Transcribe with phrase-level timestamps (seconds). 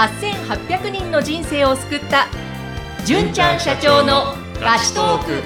[0.00, 2.26] 8800人の人生を救った
[3.04, 5.42] 純ちゃん社長のラストーク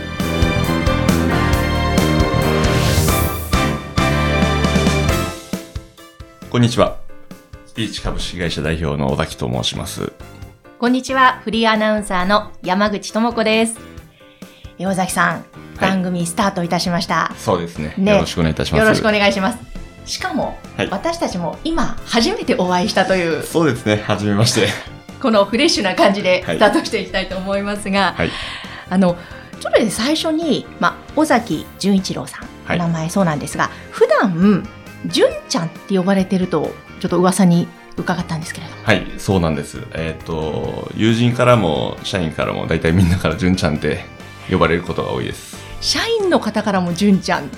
[6.48, 6.98] こんにちは。
[7.66, 10.12] スピーチ株式会社代表の尾崎と申します。
[10.78, 13.76] こんにちはフリーアナウンサーの山口智子です
[14.78, 15.44] え尾崎さん、
[15.80, 17.94] 番組スタートいたしました、そうですね。
[17.98, 18.82] ねよろしくお願いいたします。
[18.82, 19.73] よろしくお願いします
[20.04, 23.96] しかも、はい私たちも今初めてお会いしたというそうですね。
[23.96, 24.68] はじめまして。
[25.20, 28.30] このフレッシュな感じではいスタートしていきたいと思いますが、はい。
[28.90, 29.16] あの
[29.60, 34.66] ちょっとね最初に、まあ、尾崎純一郎さん、はいお名前そうなんですが普段
[35.06, 39.78] 純ちゃんって呼ばれてるとちょっと噂に伺ったんですけれどもはい、そうなんです。
[39.94, 44.04] えっ、と、友人からも、社員からも、大体みんなから純ちゃんって
[44.50, 45.56] 呼ばれることが多いです。
[45.80, 47.48] 社員の方からも純ちゃん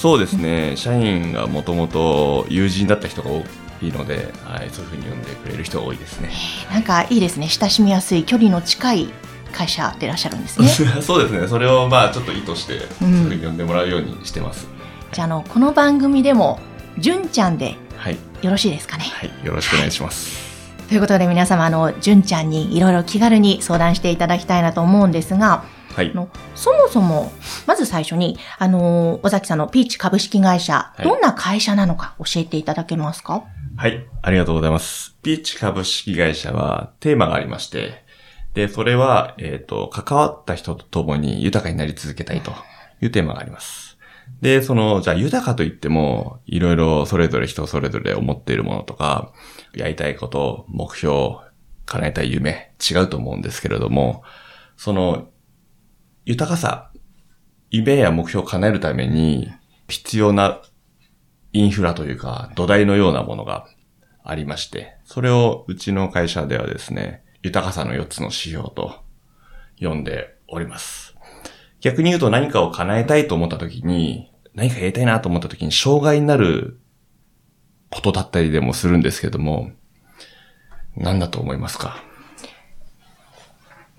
[0.00, 0.78] そうですね。
[0.78, 3.44] 社員がもともと友人だった人が多
[3.82, 6.30] いので、はい、そういうふうに呼んでくれる人が多いですね。
[6.72, 9.08] なんかいいですね親しみやすい距離の近い
[9.52, 10.68] 会社でいらっしゃるんですね
[11.02, 11.46] そうですね。
[11.48, 14.66] それをまあちょっと意図して、そううんいうふうに呼んでもらうようにしてます。
[15.12, 16.60] じゃああのこの番組でも
[16.96, 18.16] 純ちゃんではい。
[18.40, 19.04] よろしいですかね？
[19.04, 19.30] はい。
[19.44, 20.50] よろしくお願いします。
[20.88, 25.62] ということで皆様あの純ちゃんにいろいろ気軽に相談していただきたいなと思うんですが
[25.94, 26.14] はいあ。
[26.14, 27.32] のそもそも、
[27.66, 33.44] まず最初に、あのー尾崎さんのピーチ株式会社、いどんな会社なのか教えていただけますか？
[33.76, 35.16] はい、ありがとうございます。
[35.22, 38.04] ピーチ株式会社はテーマがありまして、
[38.54, 42.52] で、それは、えっ、と、関わった人と共に豊かになり続けたいと
[43.00, 43.96] いうテーマがあります。
[44.42, 49.32] で、その、じゃあ豊かといっても、いろいろそれぞれ人それぞれ思っているものとか、
[49.74, 51.36] やりたいこと、目標、
[51.86, 54.24] 叶えたい夢、違うと思うんですけれども、
[54.76, 55.28] その、
[56.30, 56.92] 豊かさ、
[57.70, 59.50] 夢や目標を叶えるために
[59.88, 60.62] 必要な
[61.52, 63.66] インフラというか土台のようなものが
[64.22, 69.02] ありまして、それをうちの会社ではですね、豊かさの4つの指標と
[69.80, 71.16] 呼んでおります。
[71.80, 76.78] 逆に言うと何かを叶えたいと思った時に、何かやりたいなと思った時に障害になる
[77.90, 79.72] ことだったりでもするんですけども、
[80.96, 82.04] 何だと思いますか？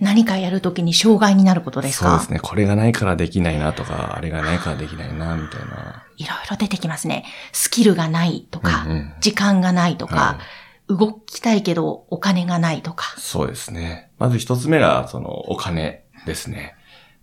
[0.02, 2.10] 何かやるときに障害になることですか？
[2.10, 2.40] そうですね。
[2.40, 6.04] これがないからできないなとか、あれがないからできないな、みたいな。
[6.18, 7.24] いろいろ出てきますね。
[7.54, 10.40] スキルがないとか、うんうん時間がないとかは、
[10.88, 13.16] 動きたいけどお金がないとか。
[13.18, 14.12] そうですね。
[14.18, 16.76] まず一つ目が、その、お金ですね。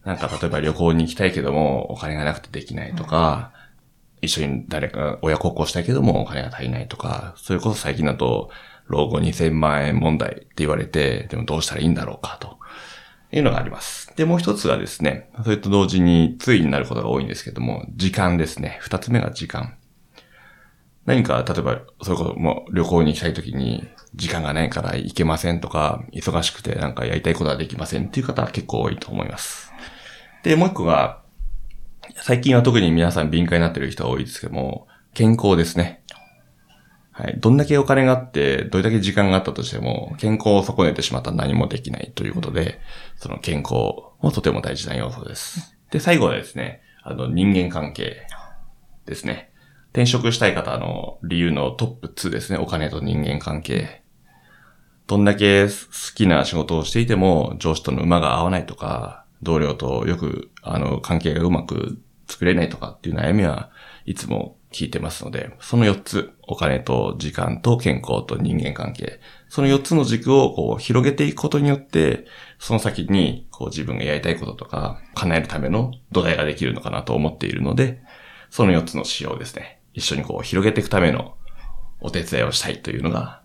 [0.05, 3.53] なんか、例えば旅行に行きたいけども、お金がなくてできないとか、
[4.23, 8.51] 一緒に誰か親孝行したいけども、お金が足りないとか、それこそ最近だと、
[8.89, 12.59] 老後2000万円問題って言われて、でもどうしたらいいんだろうか、と
[13.31, 14.13] いうのがあります。
[14.17, 18.79] で、もう一つがですね、それと同時についになることが多いんですけども、時間ですね。
[18.81, 19.77] 二つ目が時間。
[21.05, 29.73] 何か、例えば、それこそも旅行に行きたいときに、時間がないから行けませんとか、忙しくてなんかやりたいことはできませんっていう方は結構多いと思います。
[30.43, 31.23] で、もう一個が、
[32.17, 35.98] 最近は特に皆さん敏感になってる人が多いですけども、健康ですね。
[37.19, 37.35] はい。
[37.41, 42.81] どんだけお金があって、どれだけ時間があったとしても、健康を損ねてしまったら何もできないということで、
[43.17, 43.75] その健康
[44.21, 45.77] もとても大事な要素です。
[45.91, 48.25] で、最後はですね、あの、人間関係
[49.05, 49.51] ですね。
[49.91, 52.59] 転職したい方の理由のトップ2ですね。
[52.59, 54.05] お金と人間関係。
[55.09, 55.73] どんだけ好
[56.15, 63.71] きな仕事をしていても、上司との馬が合わないとか、同僚とよく、あの、関係がうまく作れないとかっていう悩みは
[64.05, 72.27] いつも聞いてますので、その4つ、お金と時間と健康と人間関係、その4つの軸をこう広げていくことによって、
[72.59, 78.03] その先にこう自分がやりたいこととか、叶えるための土台ができるのかなと思っているので、
[78.51, 79.81] その4つの仕様ですね。
[79.95, 81.35] 一緒にこう広げていくための
[82.01, 83.43] お手伝いをしたいというのが、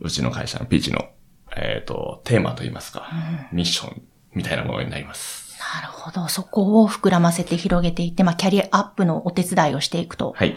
[0.00, 1.08] うちの会社のピーチの、
[1.56, 3.08] えっ、と、テーマといいますか、
[3.52, 4.02] ミッション
[4.34, 5.43] みたいなものになります。
[5.74, 6.28] なるほど。
[6.28, 10.34] そこを膨らませて広げていって、まあ、キャリアアップのお手伝いをしていくと。
[10.36, 10.56] はい。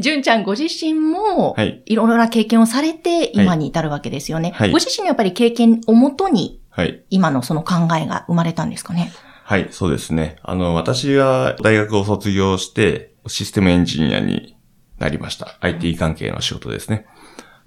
[0.00, 1.82] 純ちゃんご自身も、はい。
[1.86, 4.50] いろいろな経験をされて今に至るわけですよね。
[4.50, 7.04] はいご自身のやっぱり経験をもとにはい。
[7.10, 9.12] 今のその考えが生まれたんですかね？
[9.44, 10.36] はい、そうですね。
[10.42, 14.56] あの、私は大学を卒業して、システムエンジニアに
[14.98, 15.58] なりました。
[15.60, 17.06] IT 関係の仕事ですね。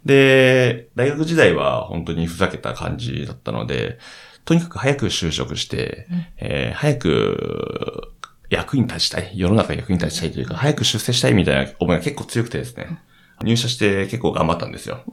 [0.06, 3.98] で、大学時代は本当にふざけた感じだったので、
[4.46, 6.08] とにかく早く就職して、
[6.38, 8.14] えー早く
[8.50, 9.32] 役に立ちたい。
[9.34, 13.00] 世の中に役に立ちたいというか、早く出世したいみたいな思いが結構強くてですね。
[13.44, 15.04] 入社して結構頑張ったんですよ。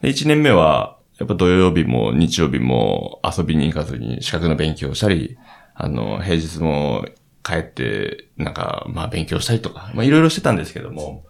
[0.00, 5.36] で、1年目は、やっぱ土曜日も日曜日も遊びに行かずに資格の勉強をしたり、
[5.74, 7.06] あの、平日も
[7.42, 11.24] 帰って、なんか、まあ勉強したりとか、まあいろいろしてたんですけども、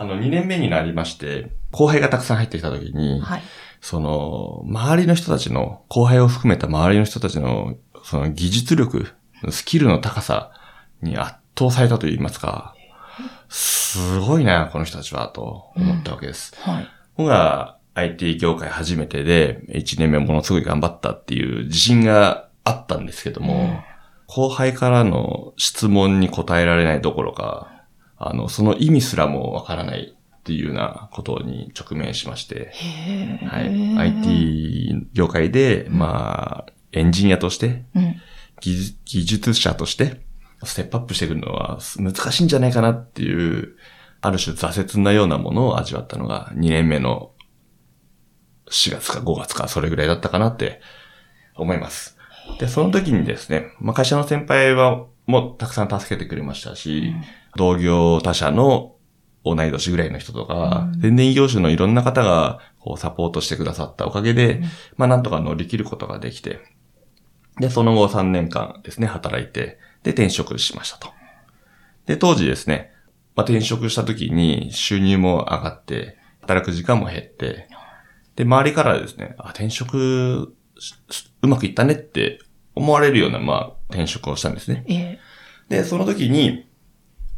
[0.00, 3.42] あの、2年目になりまして、後輩がたくさん入ってきた時に、はい。
[3.82, 9.08] その、周りの人たちの、後輩を含めた周りの人たちの、その技術力、
[9.50, 10.52] スキルの高さ
[11.02, 12.74] に圧倒されたと言いますか、
[13.50, 16.54] すごいな、この人たちは、と思ったわけです。
[16.62, 16.88] はい。
[17.18, 23.80] 僕が IT 業界初めてで、1年目ものすごい頑張ったっていう自信があったんですけども、うん
[24.32, 27.79] 後輩からの質問に答えられないどころか、
[28.22, 32.70] あの、その意味すらもわからないっていうようなことに直面しまして、
[33.46, 33.98] はい。
[33.98, 38.16] IT 業界で、まあ、エンジニアとして、うん。
[38.60, 40.20] 技術者として、
[40.64, 43.76] ステップアップしていくのは難しいんじゃないかなっていう、
[44.20, 47.32] ある種挫折なようなものを味わったのが2年目の
[48.70, 50.82] 4月か5月かそれぐらいだったかなって
[51.56, 52.18] 思います。
[52.58, 57.14] で、その時にですね、まあ、会社の先輩はもうたくさん助けてくれましたし、
[57.56, 58.96] 同業他社の
[59.44, 64.62] 同い年ぐらいの人とか、うん全然異業種のいろんな方がこうサポートしてくださったおかげで、
[64.96, 66.60] まあなんとか乗り切ることができて、
[67.58, 71.08] で、その後3年間ですね、働いて、で、転職しましたと。
[72.06, 72.92] で、当時ですね、
[73.34, 77.68] まあ、転職した時に収入も上がって、働く時間も減って、
[78.36, 80.54] で、周りからですね、あ、転職
[81.42, 82.40] うまくいったねって
[82.74, 84.84] 思われるような、まあ、転職をしたんですね。
[84.88, 85.20] ええ
[85.70, 86.66] で、その時に、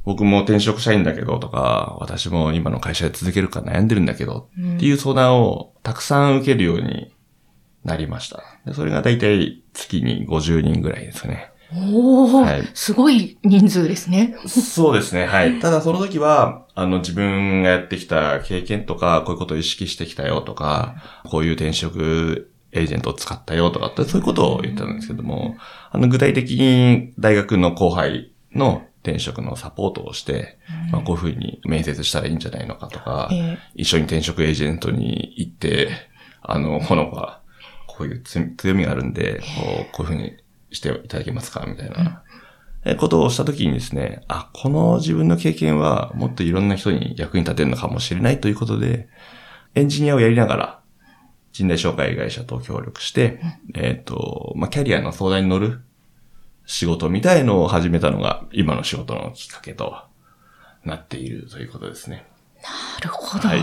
[0.05, 7.15] 僕も転職したいんだけどとか、私も今の会社で続けるか悩んでるんだけどうんっていう相談をたくさん受けるように
[7.85, 8.43] なりました。
[8.67, 11.53] でそれがだいたい月に50人ぐらいですね。
[11.75, 14.37] おー、はいすごい人数ですね。
[14.47, 15.59] そうですね、はい。
[15.59, 25.57] ただその時は、あの自分がやってきた経験とか、こういうことを意識してきたよとか、こういう転職エージェントを使ったよとかって、そういうことを言ったんですけども、
[25.91, 30.59] あの具体的に大学の後輩の転職のサポートをして、
[30.91, 33.59] まあ、こういうふうに面接したらいいんじゃないのかとか、ええ。
[33.75, 35.91] 一緒に転職エージェントに行って、
[36.41, 37.41] あの、この子は
[37.87, 40.37] こういう強み強みがあるんで、こうこういうふうに
[40.71, 42.23] していただけますかみたいな。
[42.85, 49.09] えことをしたときにですね、あ、この自分の経験はもっといろんな人に役に立てるのかもしれないということで、
[49.75, 50.81] エンジニアをやりながら、
[51.53, 53.41] 人材紹介会社と協力して、
[53.75, 55.83] えっ、と、まあ、キャリアの相談に乗る
[56.67, 60.05] 仕事みたいのを始めたのが今の仕事のきっかけと
[60.85, 62.27] なっているということですね。
[62.63, 63.49] なるほど。
[63.49, 63.63] はい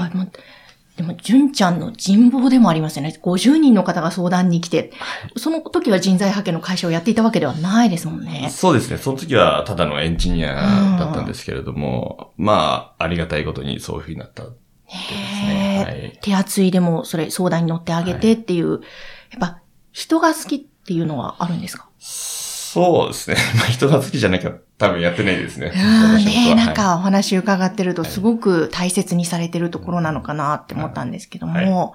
[0.98, 3.18] でも、純ちゃんの人望でもありますよね。
[3.24, 4.92] 50人の方が相談に来て、
[5.38, 8.50] その時は人材派遣の会社をやっていたわけではないですもんね。
[8.52, 8.98] そうですね。
[8.98, 10.54] その時はただのエンジニア
[11.00, 15.14] だったんですけれども、まあ、ありがたいことにそういうふうになったです
[15.46, 15.86] ね。
[15.88, 16.20] はい。
[16.22, 19.62] 手厚いでもそれ相談に乗ってあげてっていう、やっぱ
[19.94, 21.88] 人が好きっていうのはあるんですか？
[22.74, 23.38] そうですね。
[23.58, 25.72] まあ、人が好きじゃなきゃ多分やってないですね。
[25.76, 31.94] ああ私の仕事はねなんはいかお話伺ってるとはいすごく大切にされてるところなのかなって思ったんですけども、は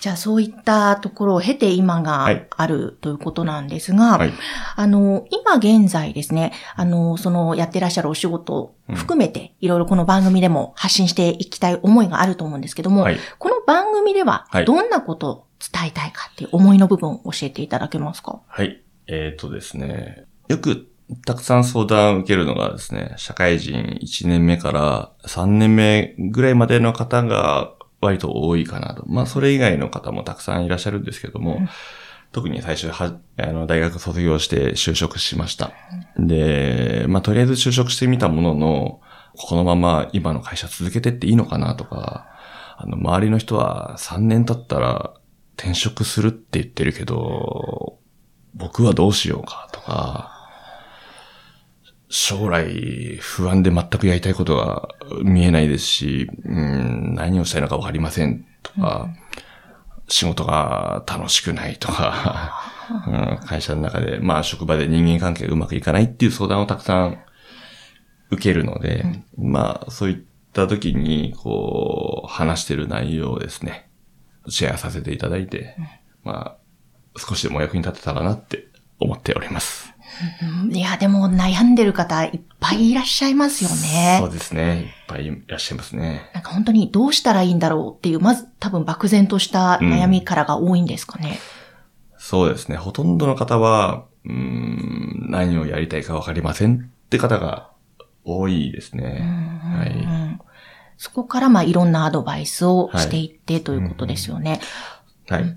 [0.00, 4.32] じゃあそういったところを経て今がはいあるということなんですが、はい。
[4.74, 13.18] あの、今現在ですね、あの、そのやってらっしゃるお仕事を含めて、いろいろこの番組でも発信していきたい思いがあると思うんですけども、はい。
[13.38, 18.40] この番組でははいどんなことを伝えたいかっていう思いの部分を教えていただけますか？
[18.48, 18.82] はい。
[19.12, 20.24] えっ、とですね。
[20.48, 20.88] よく
[21.26, 29.04] たくさん相談を受けるのがですね、社会人1年目から3年目ぐらいまでの方が割と多いかなと。
[29.06, 31.68] まあ、それ以外の方もたくさんいらっしゃるんですけども、うん
[32.32, 35.70] 特に最初は、あの、大学卒業して就職しました。
[36.16, 39.00] で、まあ、とりあえず就職してみたものの、
[39.36, 42.26] このまま今の会社続けてっていいのかなとか、
[42.78, 45.12] あの、周りの人は3年経ったら
[45.58, 47.98] 転職するって言ってるけど、
[48.54, 50.30] 僕はどうしようかとか、
[52.08, 54.88] 将来不安で全くやりたいことが
[55.22, 59.08] 見えないですし、うん、何をしたいのかわかりませんとか、
[60.08, 62.52] 仕事が楽しくないとか、
[63.06, 67.18] うん、会社の中で、まあ職場で人間関係がうまくいかないっていう相談をたくさん
[68.30, 73.90] 受けるので、まあそういった時に、こう、話してる内容をですね、
[74.48, 75.76] シェアさせていただいて、
[76.24, 76.61] まあ、
[77.16, 78.66] 少しでも役に立てたらなって
[78.98, 79.92] 思っております。
[80.42, 84.18] うんいや、でも悩んでる方いっぱいいらっしゃいますよね。
[84.20, 84.82] そうですね。
[84.82, 86.30] いっぱいいらっしゃいますね。
[86.34, 91.38] なんか本当にどうしたらいいんだろうっていう、まず多分漠然とした悩みからが多いんですかね。
[92.18, 92.76] そうですね。
[92.76, 97.70] ほとんどの方は、うーん、何をやりたいかわかりませんって方が
[98.24, 99.20] 多いですね。
[99.62, 100.06] はうい。
[100.06, 100.40] ん
[100.98, 104.60] そこからまあいろんなアドバイスをしていってということですよね。
[105.28, 105.56] はい。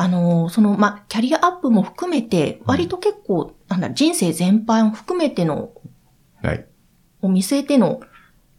[0.00, 5.72] あの、その、まあ、キャリアアップも含めて、割と結構、なんだ、人生全般を含めての、
[6.40, 6.64] はい。
[7.20, 8.00] を見据えての、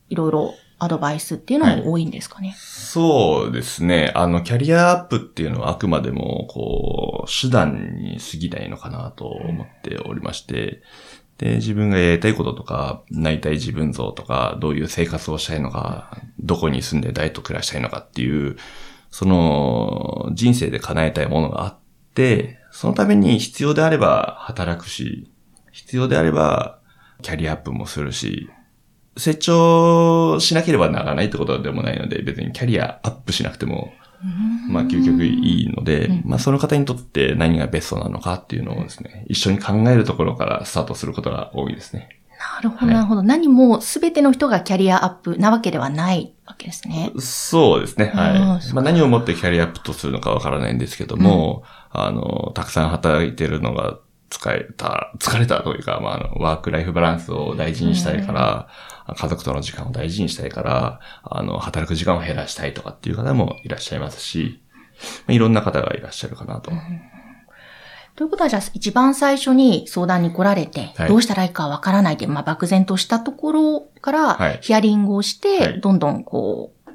[0.09, 2.53] いろいろアドバイスっていうのも多いんですかね。
[2.57, 4.11] そうですね。
[4.15, 10.81] あの、キャリアアップっていうのはあくまでも、こう、手段に過ぎないのかなと思っておりまして、
[11.37, 18.57] で、自分がやりたいこととか、なりたい自分像とか、どういう生活をしたいのか、どこに住んで誰と暮らしたいのかっていう、
[19.11, 21.77] その、人生で叶えたいものがあっ
[22.13, 25.31] て、そのために必要であれば働くし、
[25.71, 26.79] 必要であれば
[27.21, 28.49] キャリアアップもするし、
[29.17, 33.93] 成長しなければならないってことでもないので、別にキャリアアップしなくても、
[34.69, 42.09] まあ究極いいので、まあその方にとって何がベストなのかっていうのをですね、一緒に考えるところからスタートすることが多いですね。
[42.39, 43.23] なるほど、はいなるほど。
[43.23, 47.11] 何も全ての人がキャリアアップなわけではないわけですね。
[47.19, 48.11] そうですね。
[48.15, 58.67] あはいまあ何をもってキャリアアップとするのかわからないんですけども、あの、たくさん働いてるのが疲れた、疲れたというか、まあ、あの、ワークライフバランスを大事にしたいから、
[59.15, 64.61] 家族との時間を大事にしたいから、あの、働く時間を減らしたいとかっていう方もいらっしゃいますし、
[65.27, 66.71] まあ、いろんな方がいらっしゃるかなと。
[68.19, 71.07] ということは、じゃあ一番最初に相談に来られて、はい。
[71.07, 74.59] どうしたらいいかわからないで、まあ漠然としたところからはい。
[74.61, 75.79] ヒアリングをして、はい。
[75.79, 76.91] どんどんこう、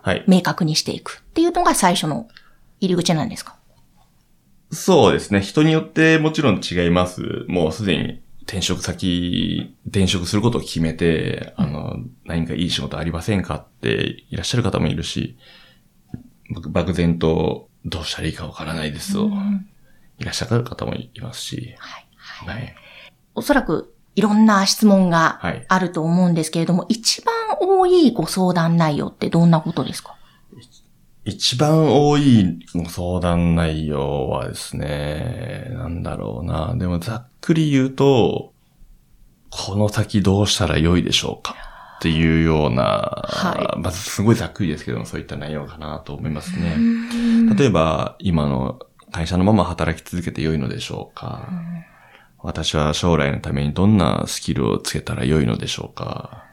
[0.00, 0.24] はい。
[0.26, 2.28] 明確にしていくっていうのが最初の
[2.80, 3.56] 入り口なんですか？
[4.72, 5.42] そうですね。
[5.42, 7.44] 人によってもちろん違います。
[7.46, 15.36] もうすでに転職先、転職することを決めて、あの、何かいい仕事ありませんかっていらっしゃる方もいるし、
[16.54, 19.30] 僕漠然とどうしたらいいかわからないですと、
[20.18, 22.06] いらっしゃる方もいますし、はい。
[22.52, 22.74] はい。
[23.34, 30.16] おそらくいろんな質問がはいあると思うんですけれども、一番多いご相談内容ってどんなことですか？
[31.24, 36.74] 一番多いご相談内容はですね、なんだろうな。
[36.76, 38.52] でもざっくり言うと、
[39.50, 41.56] この先どうしたら良いでしょうか
[41.98, 42.82] っていうような、
[43.24, 46.76] はまずすごいざっくりですけども、そういった内容かなと思いますね。
[47.56, 48.78] 例えば、今の
[49.16, 51.48] 会社のまま働き続けて良いのでしょうか、
[52.38, 56.44] 私は将来のためにどんなスキルをつけたら良いのでしょうか？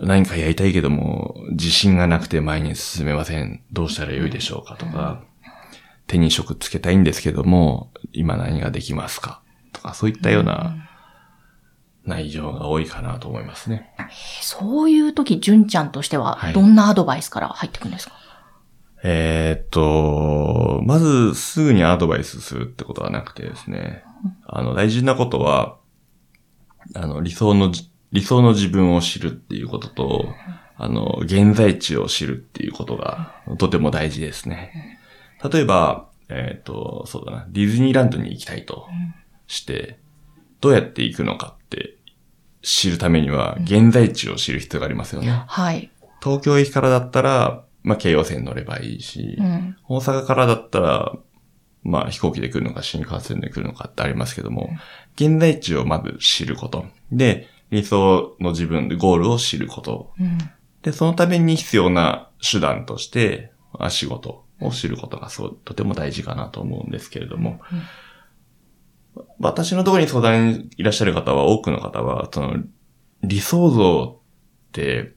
[0.00, 3.62] 何かやりたいけども、自信がなくて前に進めません。
[3.70, 4.74] どうしたら良いでしょうか？
[4.74, 5.22] とか、
[6.08, 9.42] 手に職つけたいんですけども、今何ができますか？
[9.72, 10.74] とか、そういったような
[12.04, 13.94] 内容が多いかなと思いますね。
[14.40, 18.14] そういう時、純ちゃんとしてははい、どんなアドバイスから入ってくるんですか、
[19.04, 24.04] えーっと、まずすぐにアドバイスするってことはなくてですね、
[24.46, 25.76] あの、大事なことは、
[26.94, 30.26] あの、理想のじ、理想の自分を知るっていうことと、
[30.76, 34.98] あの、現在地を知るっていうことがとても大事ですね。
[35.50, 38.86] 例えば、えーっと、そうだな、ディズニーランドに行きたいと
[39.48, 39.98] して、
[40.60, 41.96] どうやって行くのかって
[42.62, 45.44] 知るためには、現在地を知る必要がありますよね。
[45.46, 45.90] はい。
[46.22, 49.76] 東京駅からだったら、まあ、京葉線乗ればいいし、うん。
[49.88, 51.12] 大阪からだったら、
[51.82, 54.70] まあ飛行機で来るのか新幹線で来るのかってありますけども、
[55.16, 56.86] 現在地をまず知ること。
[57.10, 60.12] で、理想の自分でゴールを知ること。
[60.20, 60.38] うん。
[60.82, 67.60] で、そのために必要な手段として、あ仕事を知ることがそう、とても大事かなと思うんですけれども、
[69.38, 72.56] 私のところに相談にいらっしゃる方は、多くの方は、その、
[73.22, 74.20] 理想像
[74.68, 75.14] って、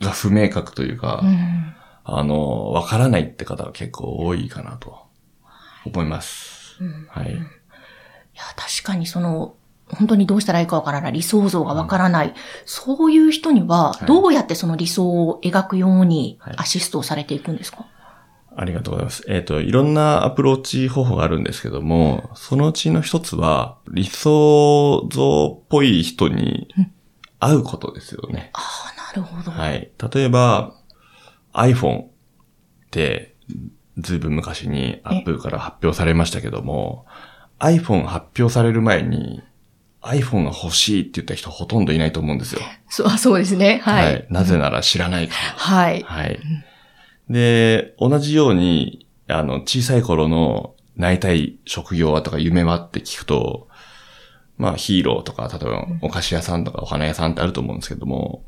[0.00, 1.74] が不明確というか、うん。
[2.04, 5.06] あの、わからないって方が結構多いかなと
[5.84, 6.78] 思います。
[7.08, 7.32] はい。
[7.32, 7.40] いや、
[8.56, 9.54] 確かにその、
[9.90, 14.06] 本当にどうしたらいいかわからない、理想像がわからない、そういう人には、はい。
[14.06, 16.54] どうやってその理想を描くようにはい。
[16.58, 17.86] アシストをされていくんですか、
[18.56, 19.24] ありがとうございます。
[19.28, 26.68] えっ、と、いろんなアプローチ方法があるんですけども、そのうちの一つは、理想像っぽい人に
[27.38, 28.50] 会うことですよね。
[28.54, 28.60] あ
[29.18, 29.50] るほど。
[29.50, 29.90] はい。
[30.12, 30.74] 例えば、
[31.52, 32.08] iPhone っ
[32.90, 33.34] て、
[33.98, 37.06] ずいぶん昔に Apple から発表されましたけども、
[37.58, 39.42] iPhone 発表される前に、
[40.02, 42.60] iPhone が欲しいって言った人ほとんどいないと思うんですよ。
[42.88, 43.80] そ そうですね。
[43.82, 44.26] はい。
[44.30, 45.40] なぜなら知らないから。
[45.58, 46.02] はい。
[46.02, 46.38] はい。
[47.28, 53.68] で、同じように、あの、小さい頃のなりたい職業はとか夢はって聞くと、
[54.56, 58.44] まあヒーローとか、例えばお菓子屋さんとかお花屋さんってあると思うんですけども、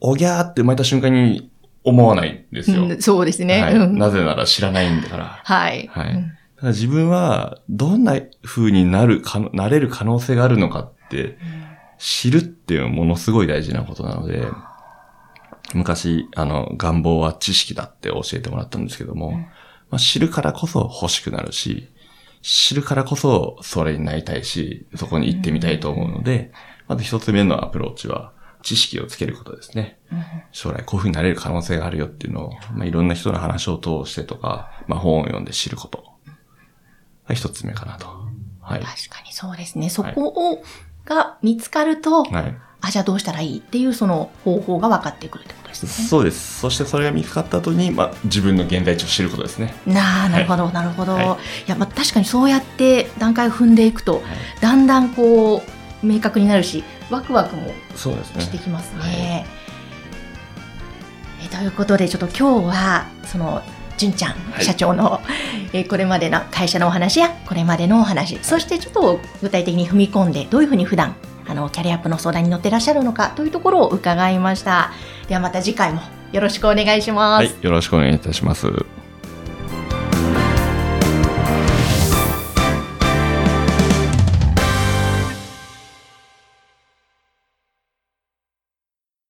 [0.00, 1.50] おぎゃーって生まれた瞬間に
[1.82, 2.84] 思わないんですよ。
[2.84, 3.62] うんそうですね。
[3.62, 3.74] はい。
[3.74, 5.40] うんなぜなら知らないんだから。
[5.44, 5.88] はい。
[5.92, 6.14] はい。
[6.14, 11.36] うんだから自分はどんな風になるかの、なれる可能性があるのかって
[11.98, 14.46] 知るっていうのはものすごい大事なことなので、
[15.74, 19.32] 昔、あの、願望は知識だって教えてもらったんですけども、
[19.90, 21.88] まあ、知るからこそ欲しくなるし、
[22.42, 26.52] 知るからこそそれになりたいし、そこに行ってみたいと思うので、
[26.86, 28.33] まず一つ目のアプローチは、
[28.64, 29.98] 知識をつけることですね。
[30.10, 36.14] うん将来こういう風になれる可能性があるよっていうのを、まあ、いろんな人の話を通してとか、まあ、本を読んで知ること。
[37.26, 38.06] が一つ目かなと。
[38.60, 38.80] はい。
[38.80, 39.90] 確かにそうですね。
[39.90, 40.62] そこを、
[41.04, 42.56] が見つかると、はい。
[42.80, 45.90] あ、じゃあどうしたらいいっていうその方法が分かってくるってことですね。
[46.06, 46.60] そうです。
[46.60, 49.74] そしてそれが見つかった後に、まあ、自分の現在地を知ることですね。
[49.86, 51.14] なあ、なるほど、なるほど。
[51.14, 51.28] はいい、
[51.66, 54.22] や、まあ、確かにそうやって段階を踏んでいくと、
[54.60, 55.62] だんだんこ
[56.02, 58.62] う、明確になるし、ワクワクもしてね。
[58.62, 59.46] きますね。
[61.44, 63.62] えということで、ちょっと今日は、その、
[63.96, 65.20] 純ちゃんはい社長の、
[65.72, 71.14] えーこれまでの会社のお話や、これまでのお話、そしてちょっと具体的に踏み込んで、どういうふうに普段、
[71.46, 74.92] あの、キャリアアップの相談に乗ってらっしゃるのかというところを伺いました。
[75.28, 76.00] ではまた次回も
[76.32, 77.44] よろしくお願いします。
[77.46, 77.54] はい。
[77.60, 78.93] よろしくお願いいたします。